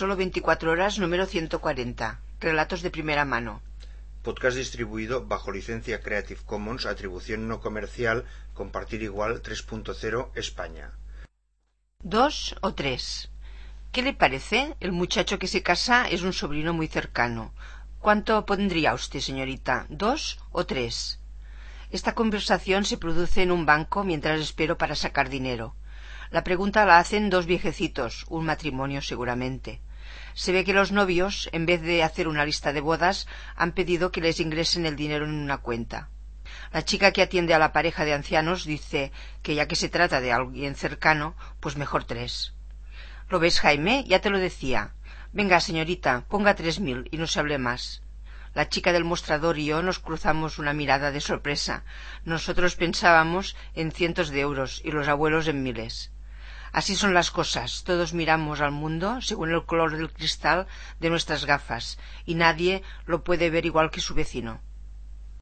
Solo 0.00 0.16
24 0.16 0.70
horas 0.70 0.98
número 0.98 1.26
140. 1.26 2.20
Relatos 2.40 2.80
de 2.80 2.90
primera 2.90 3.26
mano. 3.26 3.60
Podcast 4.22 4.56
distribuido 4.56 5.26
bajo 5.26 5.52
licencia 5.52 6.00
Creative 6.00 6.40
Commons, 6.46 6.86
atribución 6.86 7.48
no 7.48 7.60
comercial, 7.60 8.24
compartir 8.54 9.02
igual 9.02 9.42
3.0 9.42 10.30
España. 10.36 10.92
Dos 12.02 12.56
o 12.62 12.72
tres. 12.72 13.28
¿Qué 13.92 14.00
le 14.00 14.14
parece? 14.14 14.74
El 14.80 14.92
muchacho 14.92 15.38
que 15.38 15.48
se 15.48 15.62
casa 15.62 16.08
es 16.08 16.22
un 16.22 16.32
sobrino 16.32 16.72
muy 16.72 16.88
cercano. 16.88 17.52
¿Cuánto 17.98 18.46
pondría 18.46 18.94
usted, 18.94 19.20
señorita? 19.20 19.84
¿Dos 19.90 20.38
o 20.50 20.64
tres? 20.64 21.20
Esta 21.90 22.14
conversación 22.14 22.86
se 22.86 22.96
produce 22.96 23.42
en 23.42 23.52
un 23.52 23.66
banco 23.66 24.02
mientras 24.02 24.40
espero 24.40 24.78
para 24.78 24.94
sacar 24.94 25.28
dinero. 25.28 25.74
La 26.30 26.42
pregunta 26.42 26.86
la 26.86 26.96
hacen 27.00 27.28
dos 27.28 27.44
viejecitos, 27.44 28.24
un 28.30 28.46
matrimonio 28.46 29.02
seguramente. 29.02 29.82
Se 30.34 30.52
ve 30.52 30.64
que 30.64 30.72
los 30.72 30.92
novios, 30.92 31.48
en 31.52 31.66
vez 31.66 31.82
de 31.82 32.02
hacer 32.02 32.28
una 32.28 32.44
lista 32.44 32.72
de 32.72 32.80
bodas, 32.80 33.26
han 33.56 33.72
pedido 33.72 34.10
que 34.10 34.20
les 34.20 34.40
ingresen 34.40 34.86
el 34.86 34.96
dinero 34.96 35.24
en 35.24 35.34
una 35.34 35.58
cuenta. 35.58 36.08
La 36.72 36.84
chica 36.84 37.12
que 37.12 37.22
atiende 37.22 37.54
a 37.54 37.58
la 37.58 37.72
pareja 37.72 38.04
de 38.04 38.14
ancianos 38.14 38.64
dice 38.64 39.12
que 39.42 39.54
ya 39.54 39.66
que 39.66 39.76
se 39.76 39.88
trata 39.88 40.20
de 40.20 40.32
alguien 40.32 40.74
cercano, 40.74 41.36
pues 41.60 41.76
mejor 41.76 42.04
tres. 42.04 42.54
¿Lo 43.28 43.38
ves, 43.38 43.60
Jaime? 43.60 44.04
Ya 44.06 44.20
te 44.20 44.30
lo 44.30 44.38
decía. 44.38 44.94
Venga, 45.32 45.60
señorita, 45.60 46.24
ponga 46.28 46.54
tres 46.54 46.80
mil 46.80 47.08
y 47.12 47.16
no 47.18 47.26
se 47.26 47.38
hable 47.38 47.58
más. 47.58 48.02
La 48.52 48.68
chica 48.68 48.92
del 48.92 49.04
mostrador 49.04 49.58
y 49.58 49.66
yo 49.66 49.80
nos 49.82 50.00
cruzamos 50.00 50.58
una 50.58 50.72
mirada 50.72 51.12
de 51.12 51.20
sorpresa. 51.20 51.84
Nosotros 52.24 52.74
pensábamos 52.74 53.54
en 53.74 53.92
cientos 53.92 54.30
de 54.30 54.40
euros 54.40 54.82
y 54.84 54.90
los 54.90 55.06
abuelos 55.06 55.46
en 55.46 55.62
miles. 55.62 56.10
Así 56.72 56.94
son 56.94 57.14
las 57.14 57.30
cosas. 57.30 57.82
Todos 57.84 58.14
miramos 58.14 58.60
al 58.60 58.72
mundo 58.72 59.20
según 59.20 59.50
el 59.50 59.64
color 59.64 59.96
del 59.96 60.12
cristal 60.12 60.66
de 61.00 61.10
nuestras 61.10 61.44
gafas 61.44 61.98
y 62.24 62.34
nadie 62.34 62.82
lo 63.06 63.24
puede 63.24 63.50
ver 63.50 63.66
igual 63.66 63.90
que 63.90 64.00
su 64.00 64.14
vecino. 64.14 64.60